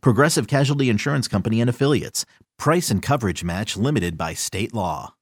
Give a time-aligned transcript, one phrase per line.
[0.00, 2.24] Progressive Casualty Insurance Company and Affiliates.
[2.58, 5.14] Price and coverage match limited by state law.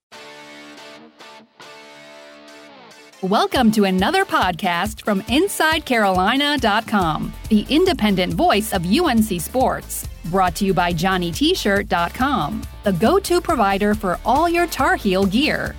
[3.23, 10.09] Welcome to another podcast from InsideCarolina.com, the independent voice of UNC Sports.
[10.25, 15.77] Brought to you by JohnnyT-shirt.com, the go-to provider for all your Tar Heel gear.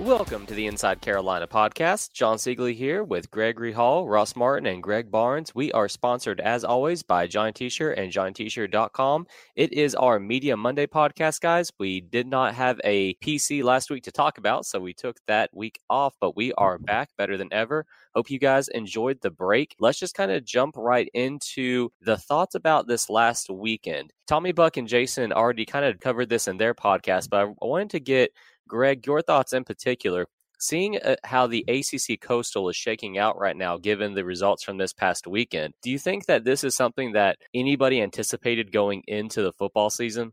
[0.00, 2.12] Welcome to the Inside Carolina podcast.
[2.12, 5.54] John Siegley here with Gregory Hall, Ross Martin, and Greg Barnes.
[5.54, 9.28] We are sponsored, as always, by Johnny T-shirt and JohnnyT-shirt.com.
[9.54, 11.70] It is our Media Monday podcast, guys.
[11.78, 15.50] We did not have a PC last week to talk about, so we took that
[15.54, 17.86] week off, but we are back better than ever.
[18.16, 19.76] Hope you guys enjoyed the break.
[19.78, 24.12] Let's just kind of jump right into the thoughts about this last weekend.
[24.26, 27.90] Tommy Buck and Jason already kind of covered this in their podcast, but I wanted
[27.90, 28.32] to get
[28.68, 30.26] Greg, your thoughts in particular,
[30.58, 34.78] seeing uh, how the ACC Coastal is shaking out right now, given the results from
[34.78, 39.42] this past weekend, do you think that this is something that anybody anticipated going into
[39.42, 40.32] the football season?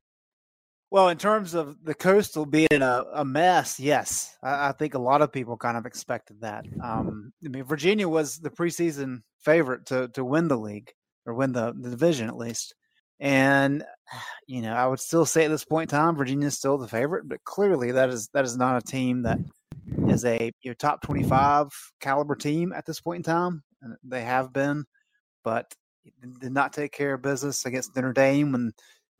[0.89, 4.99] Well, in terms of the Coastal being a, a mess, yes, I, I, think a
[4.99, 6.65] lot of people kind of expected that.
[6.83, 10.91] Um, I mean, Virginia was the preseason favorite to to win the league
[11.25, 12.75] or win the, the division at least.
[13.21, 13.85] And
[14.47, 16.87] you know, I would still say at this point in time, Virginia is still the
[16.87, 19.39] favorite, but clearly that is that is not a team that
[20.07, 21.69] is a you know, top twenty five
[22.01, 23.63] caliber team at this point in time.
[23.81, 24.83] And they have been,
[25.43, 25.71] but
[26.39, 28.73] did not take care of business against Notre Dame when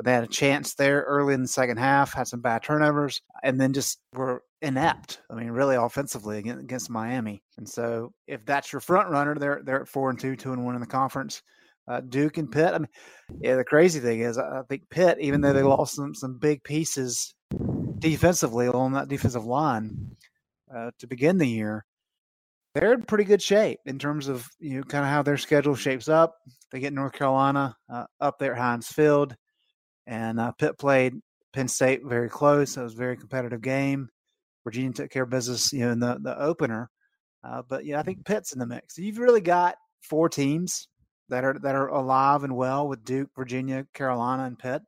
[0.03, 3.61] they had a chance there early in the second half, had some bad turnovers, and
[3.61, 5.21] then just were inept.
[5.29, 7.43] I mean, really offensively against, against Miami.
[7.57, 10.65] And so, if that's your front runner, they're they're at four and two, two and
[10.65, 11.41] one in the conference
[11.87, 12.73] uh, Duke and Pitt.
[12.73, 12.87] I mean,
[13.41, 16.63] yeah, the crazy thing is, I think Pitt, even though they lost some, some big
[16.63, 17.33] pieces
[17.99, 20.15] defensively along that defensive line
[20.73, 21.85] uh, to begin the year,
[22.73, 25.75] they're in pretty good shape in terms of you know kind of how their schedule
[25.75, 26.35] shapes up.
[26.71, 29.35] They get North Carolina uh, up there at Heinz Field,
[30.07, 31.15] and uh, Pitt played
[31.53, 32.77] Penn State very close.
[32.77, 34.09] It was a very competitive game.
[34.63, 36.89] Virginia took care of business, you know, in the the opener.
[37.43, 38.97] Uh, but yeah, I think Pitt's in the mix.
[38.97, 40.87] You've really got four teams
[41.31, 44.81] that are that are alive and well with Duke, Virginia, Carolina, and Pitt,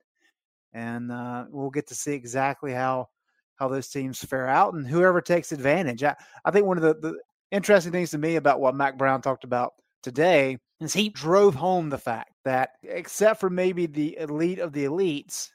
[0.74, 3.08] and uh, we'll get to see exactly how
[3.56, 6.04] how those teams fare out and whoever takes advantage.
[6.04, 7.20] I, I think one of the, the
[7.52, 11.90] interesting things to me about what Mack Brown talked about today is he drove home
[11.90, 15.50] the fact that except for maybe the elite of the elites,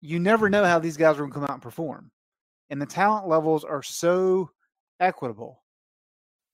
[0.00, 2.10] you never know how these guys are going to come out and perform,
[2.68, 4.50] and the talent levels are so
[4.98, 5.62] equitable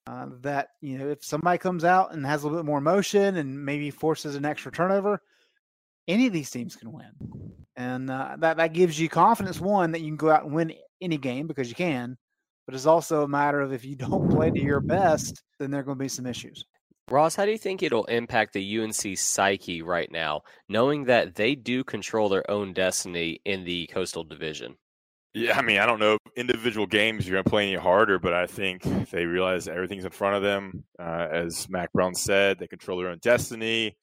[0.07, 3.37] uh, that you know if somebody comes out and has a little bit more motion
[3.37, 5.23] and maybe forces an extra turnover,
[6.09, 7.11] any of these teams can win,
[7.77, 9.61] and uh, that that gives you confidence.
[9.61, 12.17] One that you can go out and win any game because you can,
[12.67, 15.81] but it's also a matter of if you don't play to your best, then there
[15.81, 16.65] are going to be some issues.
[17.11, 21.55] Ross, how do you think it'll impact the UNC psyche right now, knowing that they
[21.55, 24.77] do control their own destiny in the Coastal Division?
[25.35, 28.19] Yeah, I mean, I don't know if individual games you're going to play any harder,
[28.19, 30.85] but I think they realize everything's in front of them.
[30.99, 33.97] Uh, as Mack Brown said, they control their own destiny,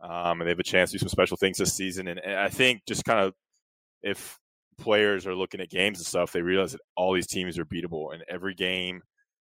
[0.00, 2.06] um, and they have a chance to do some special things this season.
[2.06, 3.34] And, and I think just kind of
[4.04, 4.38] if
[4.78, 8.14] players are looking at games and stuff, they realize that all these teams are beatable,
[8.14, 9.02] and every game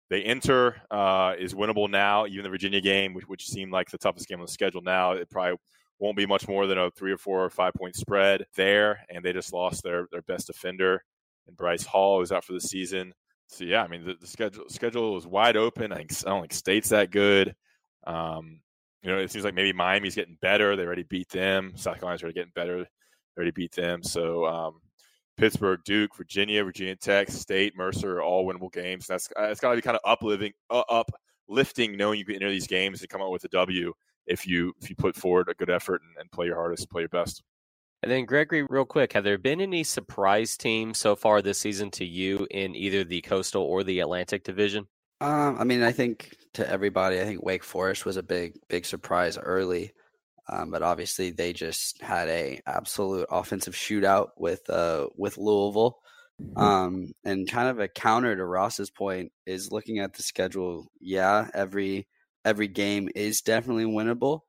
[0.09, 2.25] they enter uh, is winnable now.
[2.27, 5.13] Even the Virginia game, which, which seemed like the toughest game on the schedule now,
[5.13, 5.59] it probably
[5.99, 9.23] won't be much more than a three or four or five point spread there, and
[9.23, 11.03] they just lost their their best defender
[11.47, 13.13] and Bryce Hall is out for the season.
[13.49, 15.93] So yeah, I mean the, the schedule schedule is wide open.
[15.93, 17.55] I, think, I don't think State's that good.
[18.07, 18.61] Um,
[19.03, 20.75] you know, it seems like maybe Miami's getting better.
[20.75, 21.73] They already beat them.
[21.77, 22.79] South Carolina's already getting better.
[22.79, 22.89] They
[23.37, 24.03] already beat them.
[24.03, 24.81] So um,
[25.37, 29.07] Pittsburgh, Duke, Virginia, Virginia Tech, State, Mercer, all winnable games.
[29.07, 30.83] That's it's got to be kind of uplifting, uh,
[31.49, 33.93] uplifting, knowing you can enter these games and come out with a W
[34.27, 37.03] if you if you put forward a good effort and, and play your hardest, play
[37.03, 37.43] your best.
[38.07, 41.91] And then, Gregory, real quick, have there been any surprise teams so far this season
[41.91, 44.87] to you in either the Coastal or the Atlantic Division?
[45.21, 48.87] Um, I mean, I think to everybody, I think Wake Forest was a big, big
[48.87, 49.91] surprise early,
[50.49, 55.99] um, but obviously they just had a absolute offensive shootout with uh, with Louisville.
[56.41, 56.63] Mm-hmm.
[56.63, 60.87] Um, and kind of a counter to Ross's point is looking at the schedule.
[61.01, 62.07] Yeah, every
[62.45, 64.43] every game is definitely winnable.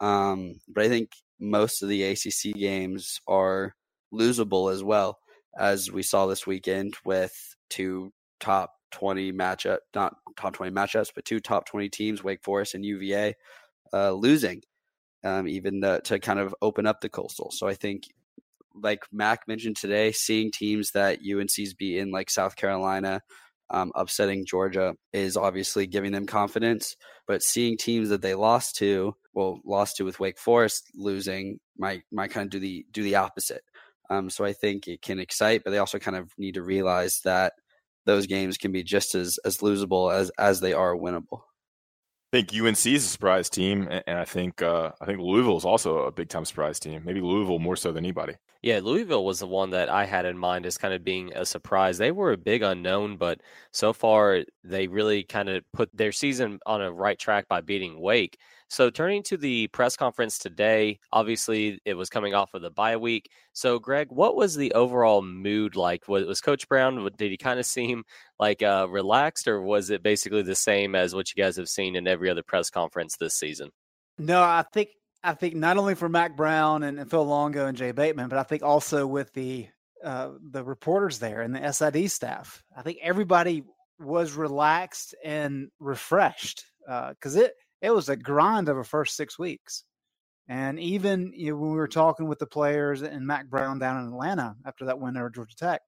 [0.00, 3.74] Um, but I think most of the ACC games are
[4.12, 5.18] losable as well,
[5.58, 11.24] as we saw this weekend with two top 20 matchup, not top 20 matchups, but
[11.24, 13.34] two top 20 teams, Wake Forest and UVA,
[13.92, 14.62] uh, losing,
[15.24, 17.50] um, even the, to kind of open up the coastal.
[17.50, 18.04] So I think,
[18.74, 23.22] like Mack mentioned today, seeing teams that UNC's be in, like South Carolina,
[23.70, 26.96] um, upsetting Georgia, is obviously giving them confidence.
[27.28, 32.02] But seeing teams that they lost to, well, lost to with Wake Forest losing, might
[32.10, 33.62] might kind of do the do the opposite.
[34.10, 37.20] Um, so I think it can excite, but they also kind of need to realize
[37.24, 37.52] that
[38.06, 41.42] those games can be just as as losable as as they are winnable.
[42.32, 45.64] I think UNC is a surprise team, and I think uh, I think Louisville is
[45.64, 47.02] also a big time surprise team.
[47.04, 48.34] Maybe Louisville more so than anybody.
[48.60, 51.46] Yeah, Louisville was the one that I had in mind as kind of being a
[51.46, 51.96] surprise.
[51.96, 53.40] They were a big unknown, but
[53.70, 58.00] so far they really kind of put their season on a right track by beating
[58.00, 58.36] Wake.
[58.70, 62.96] So, turning to the press conference today, obviously it was coming off of the bye
[62.96, 63.30] week.
[63.52, 66.08] So, Greg, what was the overall mood like?
[66.08, 68.02] Was, was Coach Brown, did he kind of seem
[68.40, 71.94] like uh, relaxed, or was it basically the same as what you guys have seen
[71.96, 73.70] in every other press conference this season?
[74.18, 74.88] No, I think
[75.22, 78.38] I think not only for Mack Brown and, and Phil Longo and Jay Bateman, but
[78.38, 79.68] I think also with the
[80.04, 82.62] uh, the reporters there and the SID staff.
[82.76, 83.64] I think everybody
[83.98, 89.38] was relaxed and refreshed because uh, it it was a grind of a first six
[89.38, 89.84] weeks.
[90.48, 94.00] And even you know, when we were talking with the players and Mack Brown down
[94.00, 95.82] in Atlanta after that win over Georgia Tech,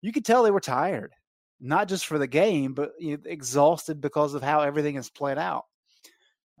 [0.00, 1.12] you could tell they were tired,
[1.60, 5.38] not just for the game, but you know, exhausted because of how everything has played
[5.38, 5.64] out.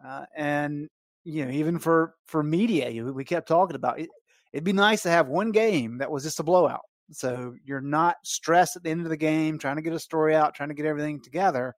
[0.04, 0.88] Uh, and
[1.24, 4.08] you know, even for for media, we kept talking about it.
[4.52, 8.16] It'd be nice to have one game that was just a blowout, so you're not
[8.24, 10.74] stressed at the end of the game, trying to get a story out, trying to
[10.74, 11.74] get everything together.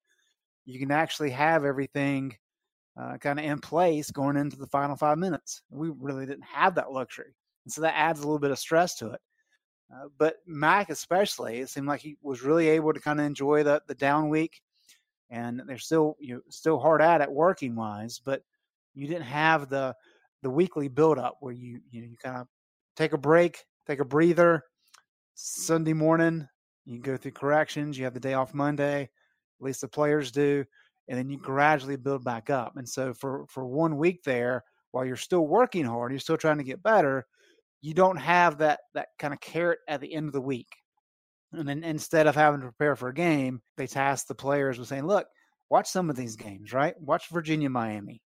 [0.64, 2.34] You can actually have everything
[3.00, 5.62] uh, kind of in place going into the final five minutes.
[5.70, 7.34] We really didn't have that luxury.
[7.64, 9.20] And so that adds a little bit of stress to it.
[9.92, 13.62] Uh, but Mack, especially, it seemed like he was really able to kind of enjoy
[13.62, 14.60] the, the down week.
[15.30, 18.42] And they're still you know, still hard at it working wise, but
[18.94, 19.94] you didn't have the
[20.42, 22.46] the weekly build up where you you, know, you kind of
[22.96, 24.62] take a break, take a breather.
[25.34, 26.46] Sunday morning,
[26.84, 27.98] you go through corrections.
[27.98, 29.08] You have the day off Monday, at
[29.60, 30.64] least the players do
[31.08, 32.76] and then you gradually build back up.
[32.76, 36.58] And so for for one week there, while you're still working hard, you're still trying
[36.58, 37.26] to get better,
[37.82, 40.68] you don't have that that kind of carrot at the end of the week.
[41.52, 44.88] And then instead of having to prepare for a game, they task the players with
[44.88, 45.26] saying, "Look,
[45.70, 46.94] watch some of these games, right?
[47.00, 48.22] Watch Virginia, Miami,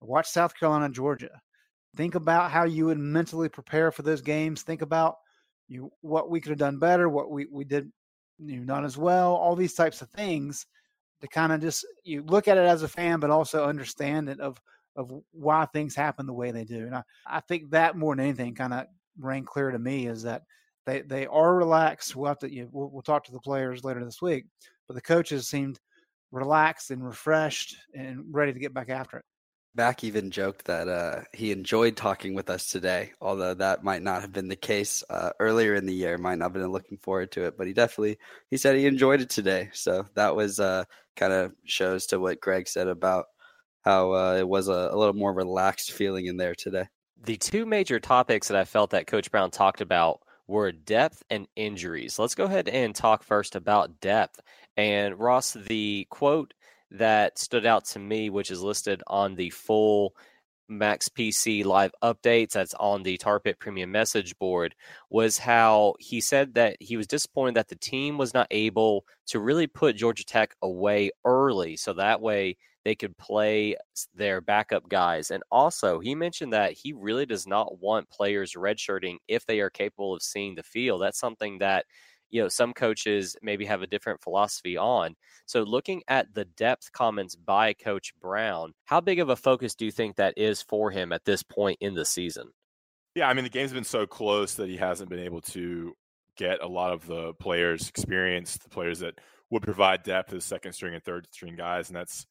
[0.00, 1.40] watch South Carolina, Georgia.
[1.96, 4.62] Think about how you would mentally prepare for those games.
[4.62, 5.16] Think about
[5.68, 7.90] you what we could have done better, what we we did
[8.38, 10.66] you know, not as well, all these types of things."
[11.20, 14.40] to kind of just you look at it as a fan, but also understand it
[14.40, 14.60] of
[14.96, 16.86] of why things happen the way they do.
[16.86, 18.86] And I, I think that more than anything kind of
[19.18, 20.42] rang clear to me is that
[20.86, 22.14] they they are relaxed.
[22.16, 24.46] We'll have to you know, we'll, we'll talk to the players later this week,
[24.86, 25.80] but the coaches seemed
[26.30, 29.24] relaxed and refreshed and ready to get back after it.
[29.74, 34.22] Mack even joked that uh, he enjoyed talking with us today, although that might not
[34.22, 36.18] have been the case uh, earlier in the year.
[36.18, 38.18] Might not have been looking forward to it, but he definitely
[38.50, 39.70] he said he enjoyed it today.
[39.72, 40.84] So that was uh,
[41.16, 43.26] kind of shows to what Greg said about
[43.82, 46.86] how uh, it was a, a little more relaxed feeling in there today.
[47.24, 51.46] The two major topics that I felt that Coach Brown talked about were depth and
[51.56, 52.18] injuries.
[52.18, 54.40] Let's go ahead and talk first about depth.
[54.76, 56.54] And Ross, the quote
[56.90, 60.14] that stood out to me, which is listed on the full
[60.68, 64.74] Mack's PC live updates that's on the Tar Pit Premium message board
[65.08, 69.40] was how he said that he was disappointed that the team was not able to
[69.40, 73.76] really put Georgia Tech away early so that way they could play
[74.14, 75.30] their backup guys.
[75.30, 79.70] And also, he mentioned that he really does not want players redshirting if they are
[79.70, 81.02] capable of seeing the field.
[81.02, 81.86] That's something that
[82.30, 85.14] you know some coaches maybe have a different philosophy on
[85.46, 89.84] so looking at the depth comments by coach brown how big of a focus do
[89.84, 92.48] you think that is for him at this point in the season
[93.14, 95.92] yeah i mean the game's been so close that he hasn't been able to
[96.36, 99.18] get a lot of the players experience the players that
[99.50, 102.26] would provide depth as second string and third string guys and that's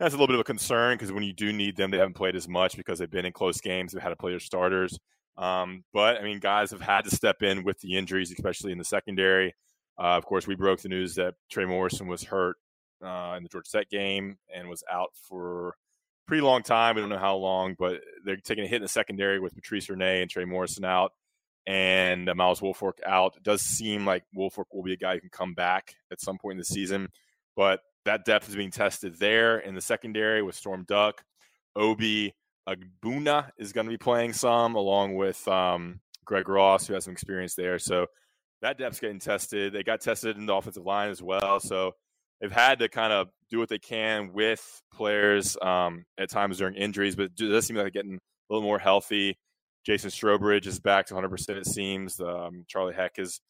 [0.00, 2.14] that's a little bit of a concern because when you do need them, they haven't
[2.14, 3.92] played as much because they've been in close games.
[3.92, 4.98] They've had to play their starters.
[5.36, 8.78] Um, but I mean, guys have had to step in with the injuries, especially in
[8.78, 9.54] the secondary.
[9.98, 12.56] Uh, of course, we broke the news that Trey Morrison was hurt
[13.04, 15.72] uh, in the Georgia Tech game and was out for a
[16.26, 16.94] pretty long time.
[16.94, 19.88] We don't know how long, but they're taking a hit in the secondary with Patrice
[19.88, 21.12] Rene and Trey Morrison out
[21.66, 23.36] and uh, Myles Wolfolk out.
[23.36, 26.38] It does seem like Wolfolk will be a guy who can come back at some
[26.38, 27.08] point in the season,
[27.56, 31.22] but that depth is being tested there in the secondary with Storm Duck,
[31.76, 32.34] Obi,
[32.68, 37.12] Agbuna is going to be playing some along with um, Greg Ross, who has some
[37.12, 37.78] experience there.
[37.78, 38.06] So
[38.62, 39.72] that depth's getting tested.
[39.72, 41.60] They got tested in the offensive line as well.
[41.60, 41.92] So
[42.40, 46.74] they've had to kind of do what they can with players um, at times during
[46.74, 49.38] injuries, but it does seem like they're getting a little more healthy.
[49.84, 52.20] Jason Strowbridge is back to 100%, it seems.
[52.20, 53.40] Um, Charlie Heck has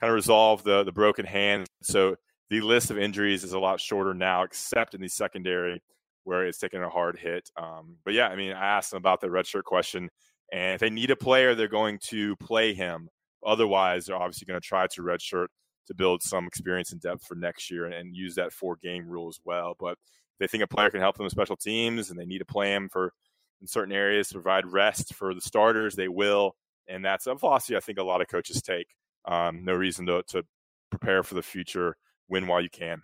[0.00, 1.66] kind of resolved the, the broken hand.
[1.82, 2.16] So
[2.48, 5.82] the list of injuries is a lot shorter now, except in the secondary
[6.30, 7.50] where it's taking a hard hit.
[7.56, 10.08] Um, but yeah, I mean, I asked them about the redshirt question,
[10.52, 13.08] and if they need a player, they're going to play him.
[13.44, 15.48] Otherwise, they're obviously going to try to redshirt
[15.88, 19.08] to build some experience and depth for next year and, and use that four game
[19.08, 19.74] rule as well.
[19.80, 19.98] But
[20.38, 22.72] they think a player can help them with special teams and they need to play
[22.72, 23.12] him for
[23.60, 26.54] in certain areas to provide rest for the starters, they will.
[26.88, 28.86] And that's a philosophy I think a lot of coaches take.
[29.26, 30.44] Um, no reason to, to
[30.90, 31.96] prepare for the future,
[32.28, 33.02] win while you can.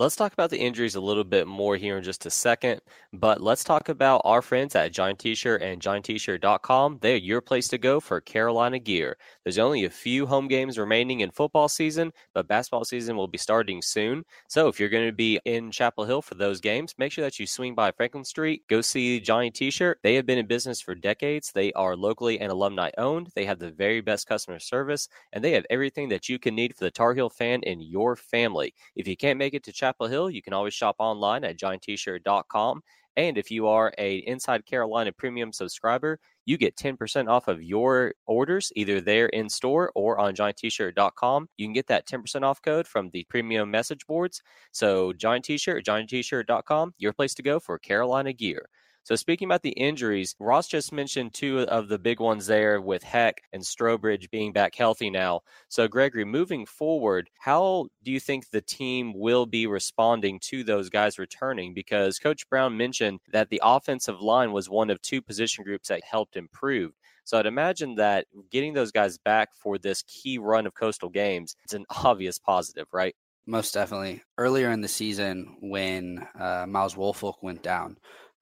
[0.00, 2.80] Let's talk about the injuries a little bit more here in just a second,
[3.12, 7.00] but let's talk about our friends at Johnny T-Shirt and JohnnyT-Shirt.com.
[7.02, 9.18] They're your place to go for Carolina gear.
[9.44, 13.36] There's only a few home games remaining in football season, but basketball season will be
[13.36, 14.24] starting soon.
[14.48, 17.38] So if you're going to be in Chapel Hill for those games, make sure that
[17.38, 19.98] you swing by Franklin Street, go see Johnny T-Shirt.
[20.02, 21.52] They have been in business for decades.
[21.52, 23.32] They are locally and alumni owned.
[23.34, 26.74] They have the very best customer service, and they have everything that you can need
[26.74, 28.72] for the Tar Heel fan in your family.
[28.96, 31.58] If you can't make it to Chapel Chapel Hill, you can always shop online at
[31.58, 32.80] johnnytshirt.com.
[33.16, 38.14] And if you are a Inside Carolina premium subscriber, you get 10% off of your
[38.24, 41.48] orders either there in store or on johnnytshirt.com.
[41.56, 44.40] You can get that 10% off code from the premium message boards.
[44.70, 48.68] So Johnny T-shirt, johnnytshirt.com, your place to go for Carolina gear.
[49.02, 53.02] So speaking about the injuries, Ross just mentioned two of the big ones there with
[53.02, 55.40] Heck and Strowbridge being back healthy now.
[55.68, 60.90] So Gregory, moving forward, how do you think the team will be responding to those
[60.90, 61.74] guys returning?
[61.74, 66.02] Because Coach Brown mentioned that the offensive line was one of two position groups that
[66.04, 66.92] helped improve.
[67.24, 71.56] So I'd imagine that getting those guys back for this key run of coastal games,
[71.64, 73.14] it's an obvious positive, right?
[73.46, 74.22] Most definitely.
[74.38, 77.96] Earlier in the season, when uh, Myles Wolfolk went down,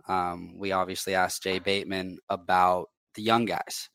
[0.09, 3.88] um, we obviously asked Jay Bateman about the young guys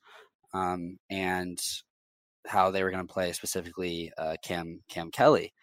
[0.53, 1.59] um, and
[2.45, 5.53] how they were going to play, specifically uh, Cam Cam Kelly,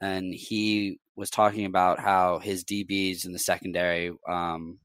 [0.00, 4.78] and he was talking about how his DBs in the secondary, um,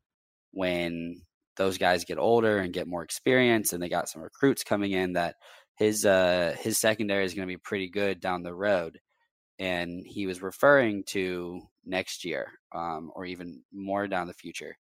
[0.52, 1.22] when
[1.58, 5.14] those guys get older and get more experience, and they got some recruits coming in,
[5.14, 5.36] that
[5.78, 9.00] his uh, his secondary is going to be pretty good down the road.
[9.60, 14.76] And he was referring to next year, um, or even more down the future.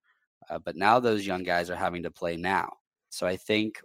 [0.52, 2.71] Uh, but now those young guys are having to play now.
[3.09, 3.80] So I think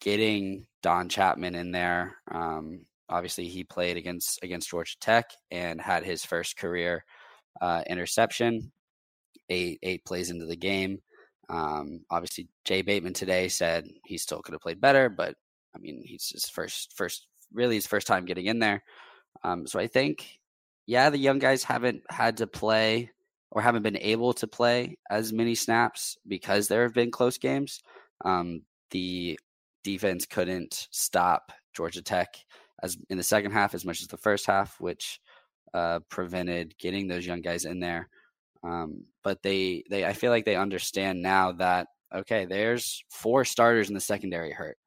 [0.00, 6.04] getting Don Chapman in there, um, obviously he played against against Georgia Tech and had
[6.04, 7.04] his first career
[7.60, 8.70] uh, interception,
[9.48, 11.00] eight eight plays into the game.
[11.48, 15.34] Um, obviously, Jay Bateman today said he still could have played better, but
[15.74, 18.82] I mean, he's his first first really his first time getting in there.
[19.42, 20.38] Um, so I think,
[20.86, 23.10] yeah, the young guys haven't had to play
[23.54, 27.82] or haven't been able to play as many snaps because there have been close games.
[28.24, 29.38] Um, the
[29.84, 32.36] defense couldn't stop Georgia Tech
[32.82, 35.20] as in the second half as much as the first half, which
[35.72, 38.08] uh, prevented getting those young guys in there.
[38.64, 43.88] Um, but they, they, I feel like they understand now that okay, there's four starters
[43.88, 44.78] in the secondary hurt.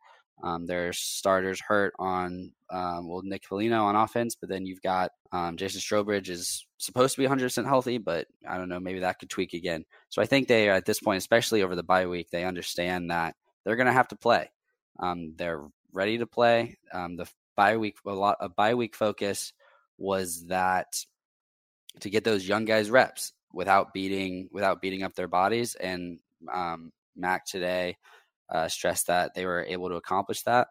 [0.44, 5.12] Um, there's starters hurt on um, well Nick Polino on offense, but then you've got
[5.32, 9.20] um, Jason Strowbridge is supposed to be 100% healthy, but I don't know, maybe that
[9.20, 9.84] could tweak again.
[10.10, 13.36] So I think they at this point, especially over the bye week, they understand that
[13.65, 14.51] they're going to have to play.
[15.00, 16.77] Um, they're ready to play.
[16.94, 19.53] Um, the bye week, a lot a bye week focus
[19.98, 20.88] was that
[22.01, 25.75] to get those young guys reps without beating without beating up their bodies.
[25.75, 26.20] And
[26.53, 27.98] um, Mack today
[28.50, 30.68] uh, stressed that they were able to accomplish that.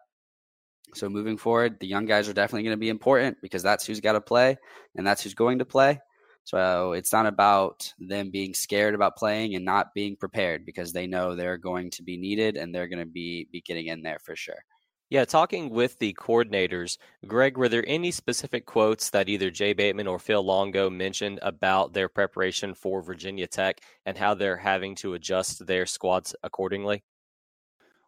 [0.93, 3.99] So moving forward, the young guys are definitely going to be important because that's who's
[3.99, 4.57] got to play
[4.95, 5.99] and that's who's going to play.
[6.45, 11.05] So it's not about them being scared about playing and not being prepared because they
[11.05, 14.19] know they're going to be needed and they're going to be be getting in there
[14.23, 14.63] for sure.
[15.09, 20.07] Yeah, talking with the coordinators, Greg, were there any specific quotes that either Jay Bateman
[20.07, 25.13] or Phil Longo mentioned about their preparation for Virginia Tech and how they're having to
[25.13, 27.03] adjust their squads accordingly?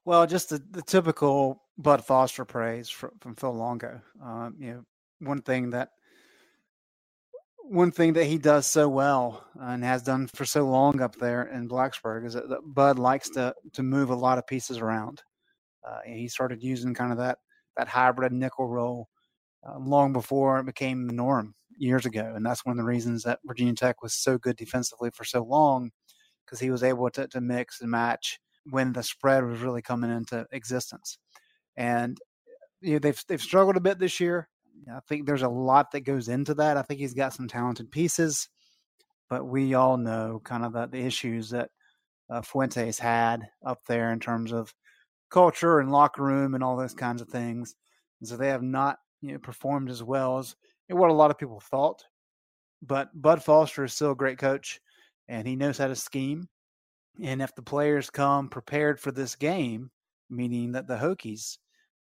[0.05, 4.01] Well, just the, the typical Bud Foster praise from, from Phil Longo.
[4.23, 4.83] Um, you know,
[5.19, 5.89] one thing that
[7.63, 11.43] one thing that he does so well and has done for so long up there
[11.43, 15.21] in Blacksburg is that, that Bud likes to to move a lot of pieces around.
[15.87, 17.37] Uh, he started using kind of that
[17.77, 19.07] that hybrid nickel role
[19.67, 23.23] uh, long before it became the norm years ago, and that's one of the reasons
[23.23, 25.91] that Virginia Tech was so good defensively for so long
[26.45, 30.11] because he was able to to mix and match when the spread was really coming
[30.11, 31.17] into existence.
[31.77, 32.17] And
[32.81, 34.49] you know, they've they've struggled a bit this year.
[34.91, 36.77] I think there's a lot that goes into that.
[36.77, 38.47] I think he's got some talented pieces,
[39.29, 41.69] but we all know kind of the, the issues that
[42.29, 44.73] uh, Fuentes had up there in terms of
[45.29, 47.75] culture and locker room and all those kinds of things.
[48.19, 50.55] And so they have not you know, performed as well as
[50.89, 52.03] what a lot of people thought.
[52.81, 54.79] But Bud Foster is still a great coach,
[55.27, 56.47] and he knows how to scheme.
[57.21, 59.91] And if the players come prepared for this game,
[60.29, 61.57] meaning that the Hokies,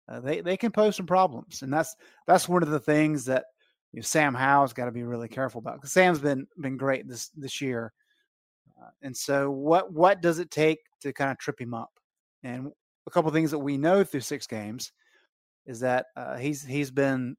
[0.08, 1.94] uh, they they can pose some problems, and that's
[2.26, 3.44] that's one of the things that
[3.92, 5.76] you know, Sam Howell's got to be really careful about.
[5.76, 7.92] Because Sam's been been great this this year,
[8.80, 11.90] uh, and so what what does it take to kind of trip him up?
[12.42, 12.70] And
[13.06, 14.92] a couple of things that we know through six games
[15.66, 17.36] is that uh, he's he's been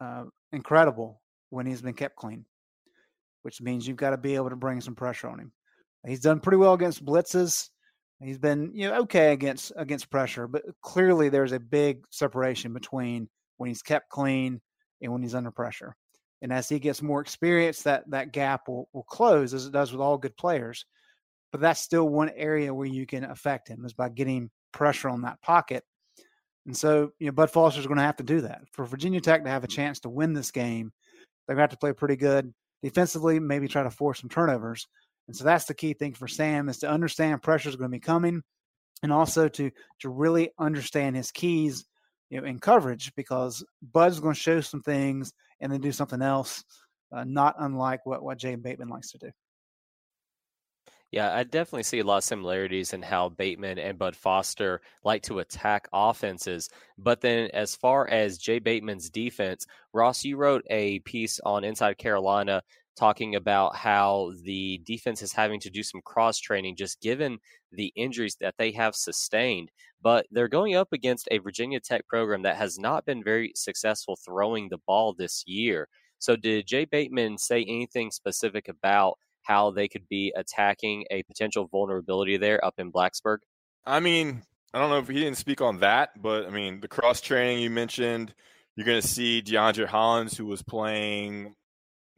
[0.00, 1.20] uh, incredible
[1.50, 2.44] when he's been kept clean,
[3.42, 5.52] which means you've got to be able to bring some pressure on him.
[6.08, 7.68] He's done pretty well against blitzes.
[8.20, 13.28] He's been you know okay against against pressure, but clearly there's a big separation between
[13.58, 14.60] when he's kept clean
[15.00, 15.94] and when he's under pressure.
[16.42, 19.92] And as he gets more experience, that that gap will, will close as it does
[19.92, 20.84] with all good players.
[21.50, 25.22] But that's still one area where you can affect him is by getting pressure on
[25.22, 25.82] that pocket.
[26.66, 28.60] And so, you know, Bud Foster's going to have to do that.
[28.72, 30.92] For Virginia Tech to have a chance to win this game,
[31.46, 34.86] they're going to have to play pretty good defensively, maybe try to force some turnovers.
[35.28, 37.96] And so that's the key thing for Sam is to understand pressure is going to
[37.96, 38.42] be coming
[39.02, 39.70] and also to
[40.00, 41.84] to really understand his keys
[42.30, 46.22] you know, in coverage because Bud's going to show some things and then do something
[46.22, 46.64] else,
[47.14, 49.30] uh, not unlike what, what Jay Bateman likes to do.
[51.10, 55.22] Yeah, I definitely see a lot of similarities in how Bateman and Bud Foster like
[55.22, 56.68] to attack offenses.
[56.98, 61.96] But then, as far as Jay Bateman's defense, Ross, you wrote a piece on Inside
[61.96, 62.62] Carolina
[62.98, 67.38] talking about how the defense is having to do some cross training just given
[67.70, 69.70] the injuries that they have sustained.
[70.02, 74.18] But they're going up against a Virginia Tech program that has not been very successful
[74.24, 75.88] throwing the ball this year.
[76.18, 81.68] So, did Jay Bateman say anything specific about how they could be attacking a potential
[81.70, 83.38] vulnerability there up in Blacksburg?
[83.86, 84.42] I mean,
[84.74, 87.62] I don't know if he didn't speak on that, but I mean, the cross training
[87.62, 88.34] you mentioned,
[88.76, 91.54] you're going to see DeAndre Hollins, who was playing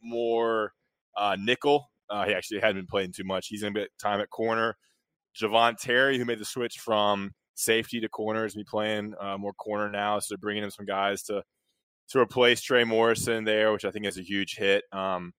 [0.03, 0.73] more
[1.17, 1.91] uh, nickel.
[2.09, 3.47] Uh, he actually hadn't been playing too much.
[3.49, 4.77] He's going to be time at corner.
[5.41, 9.53] Javon Terry, who made the switch from safety to corner, is be playing uh, more
[9.53, 10.19] corner now.
[10.19, 11.43] So they're bringing in some guys to
[12.11, 14.83] to replace Trey Morrison there, which I think is a huge hit.
[14.93, 15.33] Um,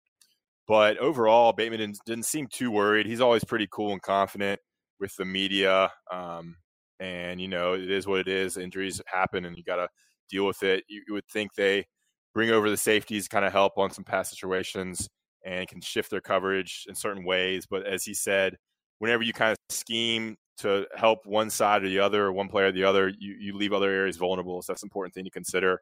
[0.68, 3.06] but overall, Bateman didn't, didn't, seem too worried.
[3.06, 4.60] He's always pretty cool and confident
[4.98, 5.92] with the media.
[6.12, 6.56] Um,
[7.02, 8.56] and, you know, it is what it is.
[8.56, 9.90] Injuries happen and you got to
[10.30, 10.86] deal with it.
[10.88, 11.88] You, you, would think they
[12.34, 15.08] bring over the safeties, kind of help on some pass situations
[15.46, 17.66] and can shift their coverage in certain ways.
[17.70, 18.58] But as he said,
[19.00, 22.68] whenever you kind of scheme to help one side or the other, or one player
[22.68, 24.62] or the other, you, you leave other areas vulnerable.
[24.62, 25.82] So that's an important thing to consider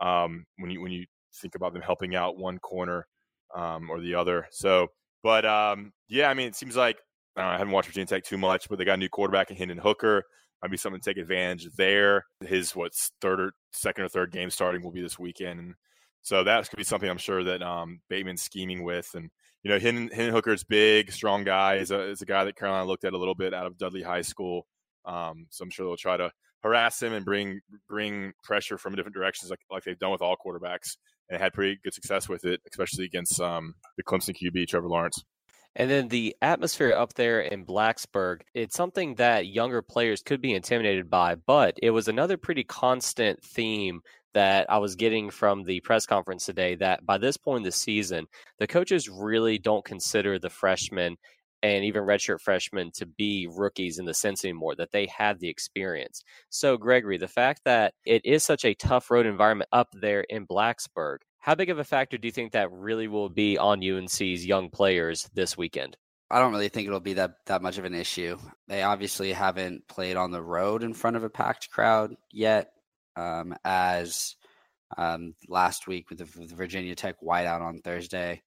[0.00, 1.06] um, when you when you
[1.40, 3.06] think about them helping out one corner
[3.54, 4.46] um, or the other.
[4.50, 4.88] So,
[5.22, 6.98] but um, yeah, I mean, it seems like
[7.36, 9.56] I, I haven't watched Virginia Tech too much, but they got a new quarterback in
[9.56, 10.22] Hendon Hooker.
[10.62, 12.24] Might be something to take advantage there.
[12.44, 15.74] His what's third or second or third game starting will be this weekend, and
[16.28, 19.08] so that's gonna be something I'm sure that um, Bateman's scheming with.
[19.14, 19.30] And
[19.62, 21.76] you know, Hendon Hooker's big, strong guy.
[21.76, 24.02] is a is a guy that Carolina looked at a little bit out of Dudley
[24.02, 24.66] High School.
[25.06, 26.30] Um, so I'm sure they'll try to
[26.62, 30.36] harass him and bring bring pressure from different directions, like like they've done with all
[30.36, 30.98] quarterbacks
[31.30, 35.24] and had pretty good success with it, especially against um, the Clemson QB Trevor Lawrence.
[35.76, 40.52] And then the atmosphere up there in Blacksburg, it's something that younger players could be
[40.52, 44.00] intimidated by, but it was another pretty constant theme
[44.34, 47.72] that I was getting from the press conference today that by this point in the
[47.72, 48.26] season,
[48.58, 51.16] the coaches really don't consider the freshmen
[51.62, 55.48] and even redshirt freshmen to be rookies in the sense anymore, that they have the
[55.48, 56.22] experience.
[56.50, 60.46] So, Gregory, the fact that it is such a tough road environment up there in
[60.46, 64.46] Blacksburg, how big of a factor do you think that really will be on UNC's
[64.46, 65.96] young players this weekend?
[66.30, 68.36] I don't really think it'll be that that much of an issue.
[68.66, 72.72] They obviously haven't played on the road in front of a packed crowd yet,
[73.18, 74.36] um, as
[74.96, 78.42] um, last week with the, with the Virginia Tech whiteout on Thursday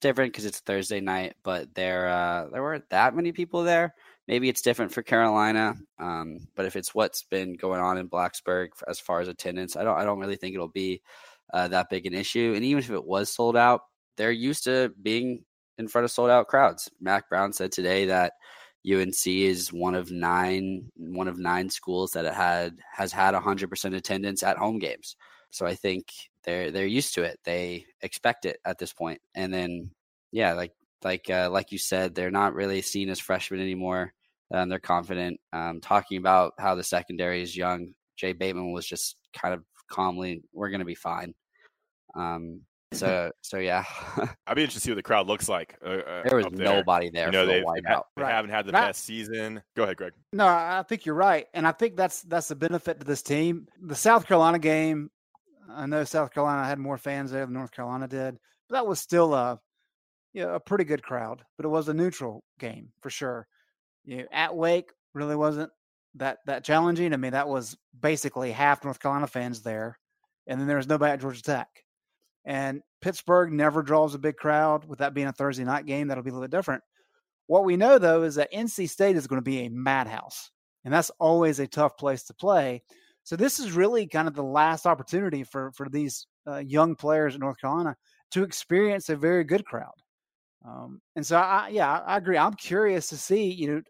[0.00, 3.94] different because it's Thursday night, but there uh, there weren't that many people there.
[4.26, 8.68] Maybe it's different for Carolina, um, but if it's what's been going on in Blacksburg
[8.86, 11.02] as far as attendance, I don't I don't really think it'll be
[11.52, 12.52] uh, that big an issue.
[12.54, 13.82] And even if it was sold out,
[14.16, 15.44] they're used to being
[15.78, 16.90] in front of sold out crowds.
[17.00, 18.34] Mack Brown said today that
[18.86, 24.42] UNC is one of nine one of nine schools that had has had 100% attendance
[24.42, 25.16] at home games.
[25.50, 26.06] So I think
[26.44, 27.38] they're they're used to it.
[27.44, 29.20] They expect it at this point.
[29.34, 29.90] And then
[30.32, 34.12] yeah, like like uh, like you said, they're not really seen as freshmen anymore.
[34.52, 35.40] Um, they're confident.
[35.52, 37.94] Um, talking about how the secondary is young.
[38.16, 41.34] Jay Bateman was just kind of calmly, "We're going to be fine."
[42.14, 43.84] Um, so so yeah,
[44.46, 45.76] I'd be interested to see what the crowd looks like.
[45.84, 48.02] Uh, uh there was up nobody there You know, for they, the they, ha- whiteout.
[48.16, 48.32] they Right.
[48.32, 48.86] haven't had the Right.
[48.88, 49.62] best season.
[49.76, 50.12] Go ahead, Greg.
[50.32, 53.66] No, I think you're right, and I think that's that's the benefit to this team.
[53.82, 55.10] The South Carolina game,
[55.70, 59.00] I know South Carolina had more fans there than North Carolina did, but that was
[59.00, 59.60] still a
[60.34, 61.42] you know, a pretty good crowd.
[61.56, 63.46] But it was a neutral game for sure.
[64.04, 65.70] You know, at Wake really wasn't
[66.14, 67.12] that that challenging.
[67.12, 69.98] I mean, that was basically half North Carolina fans there,
[70.46, 71.68] and then there was nobody at Georgia Tech.
[72.44, 74.84] And Pittsburgh never draws a big crowd.
[74.84, 76.82] With that being a Thursday night game, that'll be a little bit different.
[77.46, 80.50] What we know though is that NC State is going to be a madhouse,
[80.84, 82.82] and that's always a tough place to play.
[83.24, 87.34] So this is really kind of the last opportunity for for these uh, young players
[87.34, 87.96] in North Carolina
[88.32, 89.94] to experience a very good crowd.
[90.66, 92.36] Um, and so, I, yeah, I, I agree.
[92.36, 93.82] I'm curious to see, you know,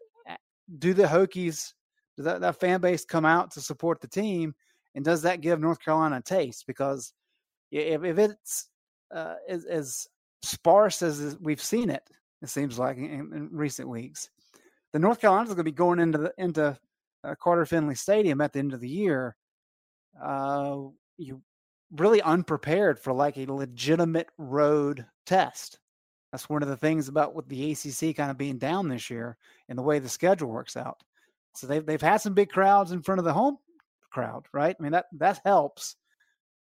[0.77, 1.73] do the Hokies,
[2.15, 4.53] does that, that fan base come out to support the team,
[4.95, 6.65] and does that give North Carolina a taste?
[6.67, 7.13] Because
[7.71, 8.67] if, if it's
[9.13, 10.07] uh, as, as
[10.41, 12.03] sparse as we've seen it,
[12.41, 14.29] it seems like in, in recent weeks,
[14.93, 16.77] the North Carolina's going to be going into the into
[17.23, 19.35] uh, Carter Finley Stadium at the end of the year.
[20.21, 20.77] Uh,
[21.17, 21.41] you
[21.95, 25.79] really unprepared for like a legitimate road test.
[26.31, 29.37] That's one of the things about with the ACC kind of being down this year
[29.67, 31.01] and the way the schedule works out.
[31.55, 33.57] So they've they've had some big crowds in front of the home
[34.11, 34.75] crowd, right?
[34.79, 35.95] I mean that that helps.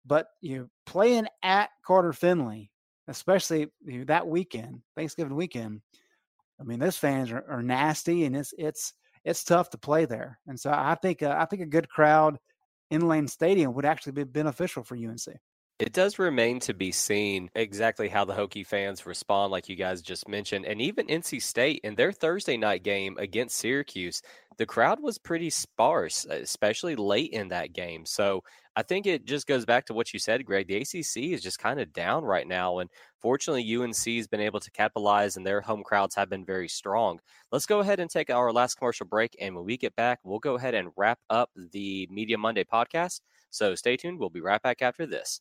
[0.07, 2.71] But you playing at Carter Finley,
[3.09, 5.81] especially you know, that weekend, Thanksgiving weekend.
[6.61, 10.39] I mean, those fans are, are nasty, and it's it's it's tough to play there.
[10.47, 12.39] And so I think uh, I think a good crowd
[12.91, 15.27] in Lane Stadium would actually be beneficial for UNC.
[15.79, 20.01] It does remain to be seen exactly how the Hokie fans respond, like you guys
[20.01, 20.65] just mentioned.
[20.65, 24.23] And even NC State in their Thursday night game against Syracuse,
[24.57, 28.07] the crowd was pretty sparse, especially late in that game.
[28.07, 28.43] So
[28.79, 30.69] I think it just goes back to what you said, Greg.
[30.69, 32.79] The ACC is just kind of down right now.
[32.79, 36.69] And fortunately, UNC has been able to capitalize, and their home crowds have been very
[36.69, 37.19] strong.
[37.51, 39.35] Let's go ahead and take our last commercial break.
[39.41, 43.21] And when we get back, we'll go ahead and wrap up the Media Monday podcast.
[43.51, 44.19] So stay tuned.
[44.21, 45.41] We'll be right back after this.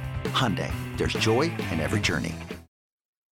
[0.29, 2.33] Hyundai, there's joy in every journey.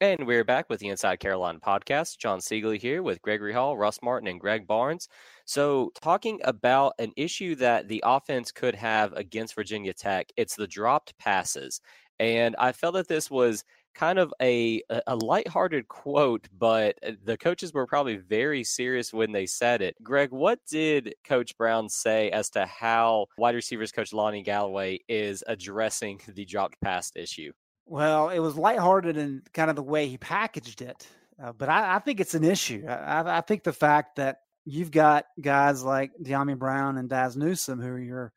[0.00, 2.18] And we're back with the Inside Carolina podcast.
[2.18, 5.08] John Siegley here with Gregory Hall, Ross Martin, and Greg Barnes.
[5.46, 10.66] So, talking about an issue that the offense could have against Virginia Tech, it's the
[10.66, 11.80] dropped passes.
[12.18, 17.36] And I felt that this was kind of a a lighthearted quote, but uh, the
[17.36, 19.96] coaches were probably very serious when they said it.
[20.02, 25.42] Greg, what did Coach Brown say as to how wide receivers coach Lonnie Galloway is
[25.46, 27.52] addressing the dropped pass issue?
[27.86, 31.06] Well, it was lighthearted in kind of the way he packaged it,
[31.42, 32.86] uh, but I, I, think it's an issue.
[32.88, 37.80] I, I, think the fact that you've got guys like Dyami Brown and Daz Newsome
[37.80, 38.32] who are your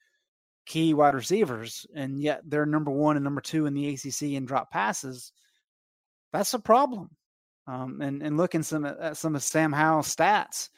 [0.65, 4.45] key wide receivers, and yet they're number one and number two in the ACC in
[4.45, 5.31] drop passes.
[6.33, 7.09] That's a problem.
[7.67, 10.69] Um, and and looking some at some of Sam Howell's stats,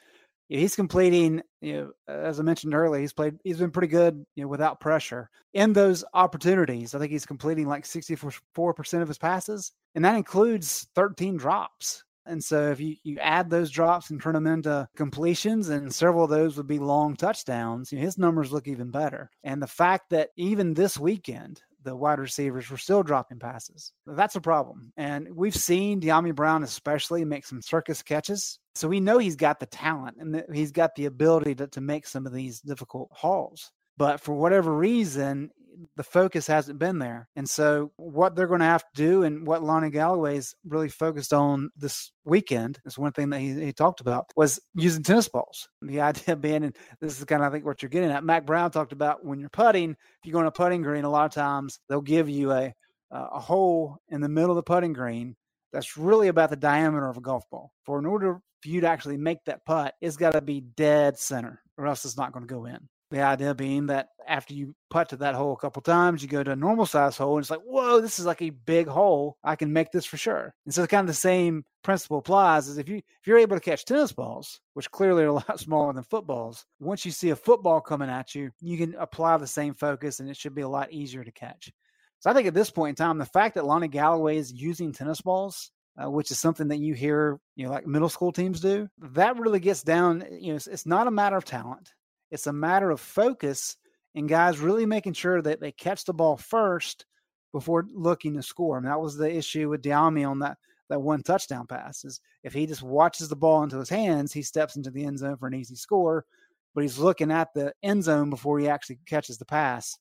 [0.47, 1.41] he's completing.
[1.61, 3.35] You know, as I mentioned earlier, he's played.
[3.43, 4.25] He's been pretty good.
[4.35, 6.95] You know, without pressure in those opportunities.
[6.95, 8.15] I think he's completing like sixty
[8.55, 12.03] four percent of his passes, and that includes thirteen drops.
[12.25, 16.25] And so if you, you add those drops and turn them into completions, and several
[16.25, 19.31] of those would be long touchdowns, you know, his numbers look even better.
[19.43, 23.93] And the fact that even this weekend, the wide receivers were still dropping passes.
[24.05, 24.91] That's a problem.
[24.97, 28.59] And we've seen Dyami Brown especially make some circus catches.
[28.75, 32.07] So we know he's got the talent and he's got the ability to, to make
[32.07, 33.71] some of these difficult hauls.
[33.97, 35.51] But for whatever reason,
[35.95, 37.27] the focus hasn't been there.
[37.35, 41.33] And so, what they're going to have to do, and what Lonnie Galloway's really focused
[41.33, 45.67] on this weekend, is one thing that he, he talked about, was using tennis balls.
[45.81, 48.23] The idea being, and this is kind of I think what you're getting at.
[48.23, 51.09] Mack Brown talked about when you're putting, if you go on a putting green, a
[51.09, 52.73] lot of times they'll give you a
[53.11, 55.35] a hole in the middle of the putting green
[55.71, 57.71] that's really about the diameter of a golf ball.
[57.85, 61.17] For in order for you to actually make that putt, it's got to be dead
[61.17, 62.79] center, or else it's not going to go in.
[63.11, 66.43] The idea being that after you putt to that hole a couple times, you go
[66.43, 69.37] to a normal size hole, and it's like, whoa, this is like a big hole.
[69.43, 70.53] I can make this for sure.
[70.65, 73.61] And so, kind of the same principle applies: is if you if you're able to
[73.61, 77.35] catch tennis balls, which clearly are a lot smaller than footballs, once you see a
[77.35, 80.69] football coming at you, you can apply the same focus, and it should be a
[80.69, 81.71] lot easier to catch.
[82.19, 84.91] So I think at this point in time, the fact that Lonnie Galloway is using
[84.91, 88.59] tennis balls, uh, which is something that you hear, you know, like middle school teams
[88.59, 90.25] do, that really gets down.
[90.31, 91.93] You know, it's, it's not a matter of talent;
[92.31, 93.77] it's a matter of focus
[94.15, 97.05] and guys really making sure that they catch the ball first
[97.51, 98.77] before looking to score.
[98.77, 100.57] And that was the issue with Dyami on that
[100.89, 102.03] that one touchdown pass.
[102.03, 105.19] Is if he just watches the ball into his hands, he steps into the end
[105.19, 106.25] zone for an easy score,
[106.73, 109.97] but he's looking at the end zone before he actually catches the pass.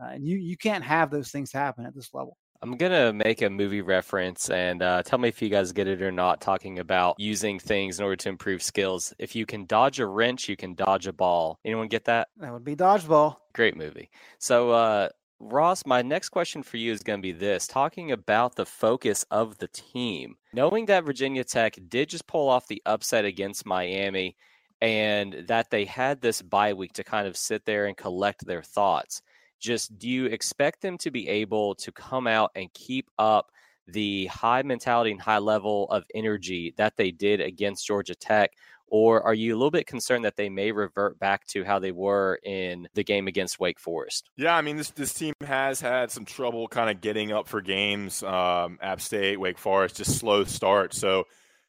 [0.00, 2.36] Uh, and you you can't have those things happen at this level.
[2.62, 6.02] I'm gonna make a movie reference and uh, tell me if you guys get it
[6.02, 6.42] or not.
[6.42, 9.14] Talking about using things in order to improve skills.
[9.18, 11.58] If you can dodge a wrench, you can dodge a ball.
[11.64, 12.28] Anyone get that?
[12.36, 13.36] That would be dodgeball.
[13.54, 14.10] Great movie.
[14.38, 18.56] So, uh, Ross, my next question for you is going to be this: talking about
[18.56, 23.24] the focus of the team, knowing that Virginia Tech did just pull off the upset
[23.24, 24.36] against Miami,
[24.82, 28.62] and that they had this bye week to kind of sit there and collect their
[28.62, 29.22] thoughts
[29.60, 33.50] just do you expect them to be able to come out and keep up
[33.86, 38.52] the high mentality and high level of energy that they did against Georgia Tech?
[38.90, 41.92] Or are you a little bit concerned that they may revert back to how they
[41.92, 44.28] were in the game against Wake Forest?
[44.36, 47.60] Yeah, I mean this this team has had some trouble kind of getting up for
[47.60, 48.22] games.
[48.24, 50.92] Um, App State, Wake Forest, just slow start.
[50.92, 51.24] So,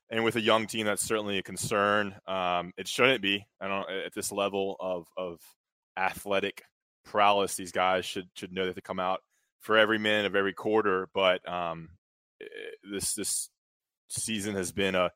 [0.10, 2.15] and with a young team, that's certainly a concern.
[2.27, 3.45] Um, it shouldn't be.
[3.60, 5.39] I don't at this level of of
[5.95, 6.63] athletic
[7.04, 9.22] prowess these guys should should know that they come out
[9.60, 11.08] for every minute of every quarter.
[11.14, 11.90] But um,
[12.42, 12.46] eh,
[12.92, 13.50] this this
[14.10, 15.12] season has been a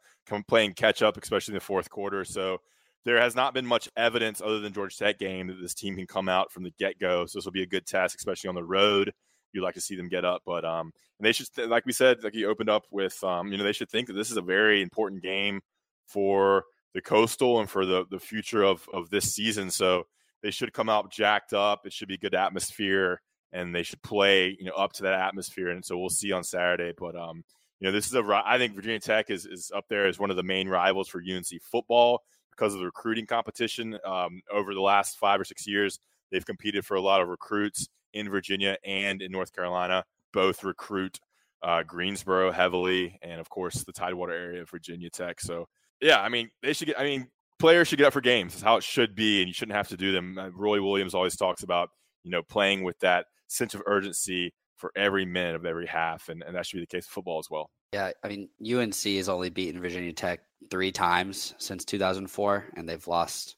[0.48, 2.24] playing catch up, especially in the fourth quarter.
[2.26, 2.60] So
[3.04, 6.08] there has not been much evidence other than Georgia Tech game that this team can
[6.08, 7.26] come out from the get go.
[7.26, 9.14] So this will be a good test, especially on the road.
[9.54, 12.24] You'd like to see them get up, but um, and they should, like we said,
[12.24, 14.42] like you opened up with, um, you know, they should think that this is a
[14.42, 15.62] very important game
[16.08, 19.72] for the coastal and for the the future of of this season.
[19.72, 20.08] So
[20.46, 21.88] they should come out jacked up.
[21.88, 23.20] It should be good atmosphere,
[23.52, 25.70] and they should play you know up to that atmosphere.
[25.70, 26.94] And so we'll see on Saturday.
[26.96, 27.44] But um,
[27.80, 30.30] you know, this is a I think Virginia Tech is is up there as one
[30.30, 33.98] of the main rivals for UNC football because of the recruiting competition.
[34.06, 35.98] Um, over the last five or six years,
[36.32, 40.06] they've competed for a lot of recruits in Virginia and in North Carolina.
[40.32, 41.20] Both recruit
[41.64, 45.42] uh, Greensboro heavily, and of course the Tidewater area of Virginia Tech.
[45.42, 45.68] So
[46.02, 47.00] yeah, I mean they should get.
[47.00, 48.54] I mean players should get up for games.
[48.54, 50.38] It's how it should be, and you shouldn't have to do them.
[50.38, 51.90] Uh, Roy Williams always talks about
[52.24, 56.44] you know playing with that sense of urgency for every minute of every half, and,
[56.44, 57.70] and that should be the case of football as well.
[57.94, 63.08] Yeah, I mean UNC has only beaten Virginia Tech three times since 2004, and they've
[63.08, 63.56] lost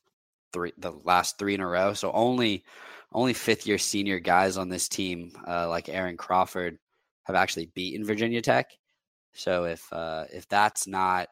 [0.53, 1.93] three the last three in a row.
[1.93, 2.63] So only
[3.13, 6.77] only fifth year senior guys on this team, uh, like Aaron Crawford,
[7.23, 8.71] have actually beaten Virginia Tech.
[9.33, 11.29] So if uh, if that's not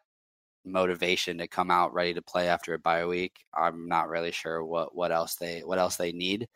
[0.65, 3.45] motivation to come out ready to play after a bye week.
[3.53, 6.47] I'm not really sure what what else they what else they need.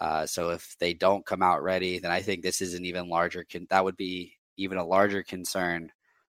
[0.00, 3.08] Uh, so if they don't come out ready, then I think this is an even
[3.08, 5.90] larger con- that would be even a larger concern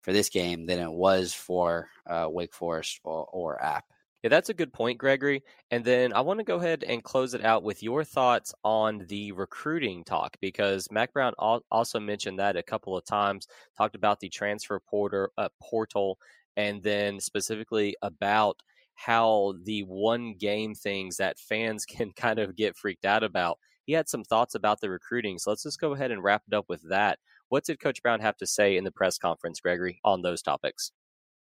[0.01, 3.85] for this game than it was for uh, Wake Forest or, or App.
[4.23, 5.43] Yeah, that's a good point, Gregory.
[5.71, 9.05] And then I want to go ahead and close it out with your thoughts on
[9.07, 14.19] the recruiting talk because Mack Brown also mentioned that a couple of times, talked about
[14.19, 16.17] the transfer porter, uh, portal
[16.57, 18.59] and then specifically about
[18.95, 23.57] how the one game things that fans can kind of get freaked out about.
[23.85, 25.39] He had some thoughts about the recruiting.
[25.39, 27.17] So let's just go ahead and wrap it up with that.
[27.47, 30.91] What did Coach Brown have to say in the press conference, Gregory, on those topics?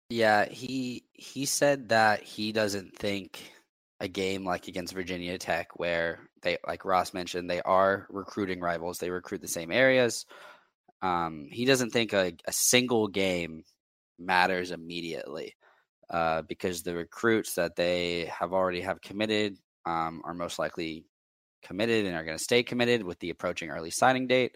[0.09, 3.53] Yeah, he he said that he doesn't think
[4.01, 8.97] a game like against Virginia Tech, where they, like Ross mentioned, they are recruiting rivals.
[8.97, 10.25] They recruit the same areas.
[11.01, 13.63] Um, he doesn't think a, a single game
[14.19, 15.55] matters immediately
[16.09, 21.05] uh, because the recruits that they have already have committed um, are most likely
[21.63, 24.55] committed and are going to stay committed with the approaching early signing date.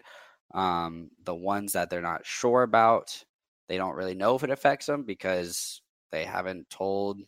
[0.54, 3.22] Um, the ones that they're not sure about,
[3.68, 7.20] they don't really know if it affects them because they haven't told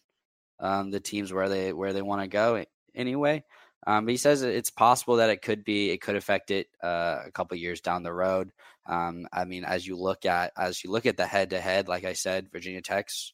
[0.58, 2.64] um, the teams where they where they want to go
[2.94, 3.44] anyway.
[3.86, 7.22] Um, but he says it's possible that it could be, it could affect it uh,
[7.26, 8.52] a couple years down the road.
[8.90, 11.86] Um, I mean, as you look at as you look at the head to head,
[11.86, 13.32] like I said, Virginia Tech's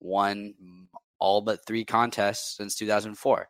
[0.00, 0.54] won
[1.20, 3.48] all but three contests since 2004.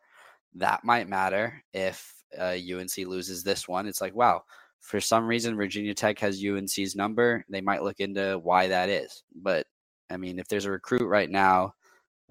[0.55, 3.87] That might matter if uh, UNC loses this one.
[3.87, 4.43] It's like, wow,
[4.79, 7.43] for some reason Virginia Tech has UNC's number.
[7.49, 9.23] They might look into why that is.
[9.35, 9.65] But
[10.11, 11.73] I mean, if there's a recruit right now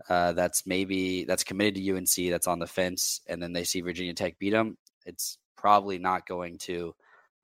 [0.08, 3.80] uh, that's maybe that's committed to UNC that's on the fence, and then they see
[3.80, 6.94] Virginia Tech beat them, it's probably not going to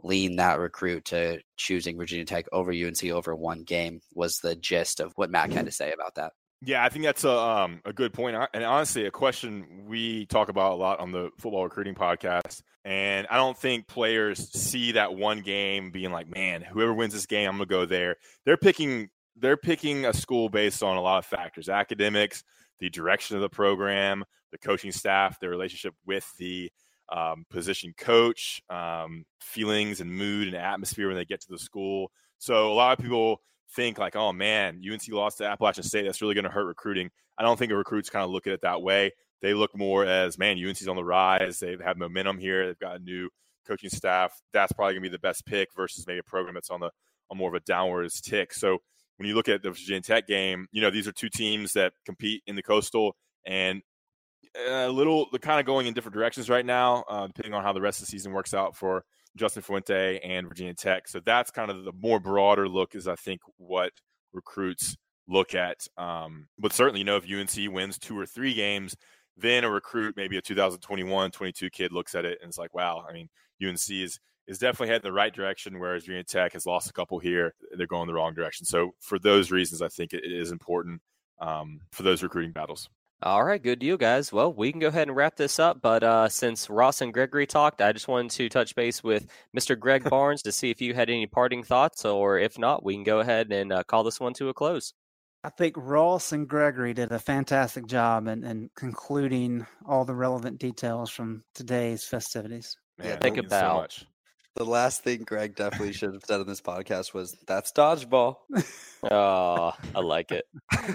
[0.03, 4.01] lean that recruit to choosing Virginia Tech over UNC over one game.
[4.15, 6.33] Was the gist of what Mack had to say about that.
[6.65, 10.49] Yeah, I think that's a um, a good point, and honestly, a question we talk
[10.49, 12.63] about a lot on the football recruiting podcast.
[12.85, 17.27] And I don't think players see that one game being like, "Man, whoever wins this
[17.27, 21.19] game, I'm gonna go there." They're picking they're picking a school based on a lot
[21.19, 22.45] of factors: academics,
[22.79, 26.71] the direction of the program, the coaching staff, their relationship with the
[27.13, 32.11] um, position coach, um, feelings and mood and atmosphere when they get to the school.
[32.39, 33.41] So a lot of people
[33.75, 36.05] think like, oh man, UNC lost to Appalachian State.
[36.05, 37.11] That's really going to hurt recruiting.
[37.39, 39.13] I don't think the recruits kind of look at it that way.
[39.43, 41.59] They look more as, man, UNC's on the rise.
[41.59, 42.67] They've had momentum here.
[42.67, 43.29] They've got a new
[43.67, 44.33] coaching staff.
[44.53, 46.91] That's probably going to be the best pick versus maybe a program that's on the
[47.31, 48.53] on more of a downwards tick.
[48.53, 48.79] So
[49.17, 51.93] when you look at the Virginia Tech game, you know these are two teams that
[52.05, 53.83] compete in the Coastal and
[54.69, 57.73] a little they're kind of going in different directions right now, uh, depending on how
[57.73, 59.05] the rest of the season works out for
[59.37, 61.09] Justin Fuente and Virginia Tech.
[61.09, 63.93] So that's kind of the more broader look is I think what
[64.33, 64.97] recruits
[65.29, 65.87] look at.
[65.97, 68.97] Um, but certainly, you know, if UNC wins two or three games,
[69.37, 73.05] then a recruit, maybe a 2021, 22 kid looks at it and it's like, wow,
[73.09, 73.29] I mean,
[73.67, 77.19] UNC is is definitely heading the right direction, whereas Virginia Tech has lost a couple
[77.21, 77.55] here.
[77.77, 78.67] They're going the wrong direction.
[78.67, 81.01] So for those reasons, I think it is important
[81.41, 82.89] um, for those recruiting battles.
[83.25, 84.33] All right, good deal, guys.
[84.33, 85.81] Well, we can go ahead and wrap this up.
[85.81, 89.79] But uh, since Ross and Gregory talked, I just wanted to touch base with Mr.
[89.79, 93.05] Greg Barnes to see if you had any parting thoughts, or if not, we can
[93.05, 94.93] go ahead and uh, call this one to a close.
[95.45, 100.59] I think Ross and Gregory did a fantastic job in, in concluding all the relevant
[100.59, 102.77] details from today's festivities.
[102.99, 104.07] Man, yeah, think about so
[104.55, 108.37] the last thing Greg definitely should have said on this podcast was, "That's dodgeball."
[109.11, 110.47] oh, I like it.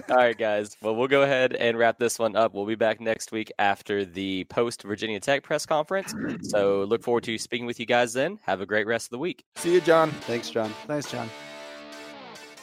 [0.09, 0.77] All right, guys.
[0.81, 2.53] Well, we'll go ahead and wrap this one up.
[2.53, 6.13] We'll be back next week after the post Virginia Tech press conference.
[6.43, 8.39] So look forward to speaking with you guys then.
[8.43, 9.43] Have a great rest of the week.
[9.55, 10.11] See you, John.
[10.11, 10.71] Thanks, John.
[10.85, 11.29] Thanks, John.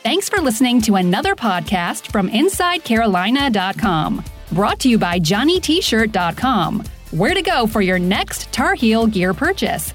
[0.03, 4.25] Thanks for listening to another podcast from InsideCarolina.com.
[4.53, 6.85] Brought to you by JohnnyT-shirt.com.
[7.11, 9.95] Where to go for your next Tar Heel gear purchase.